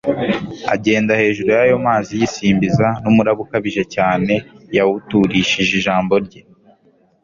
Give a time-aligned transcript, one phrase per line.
[0.73, 4.33] agenda hejuru y'ayo mazi yisimbiza n'umuraba ukabije cyane
[4.75, 6.41] yawuturishije ijambo rye.